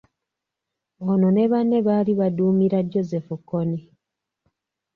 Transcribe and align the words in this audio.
Ono 1.11 1.27
ne 1.35 1.45
banne 1.51 1.77
baali 1.87 2.13
baduumira 2.19 2.79
Joseph 2.91 3.29
Kony. 3.49 3.75